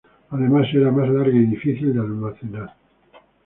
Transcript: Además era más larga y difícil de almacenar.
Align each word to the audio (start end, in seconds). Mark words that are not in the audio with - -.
Además 0.31 0.65
era 0.73 0.89
más 0.91 1.07
larga 1.07 1.37
y 1.37 1.45
difícil 1.45 1.93
de 1.93 1.99
almacenar. 1.99 2.73